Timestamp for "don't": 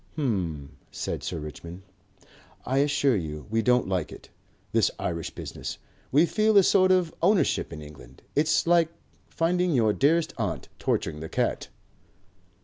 3.61-3.87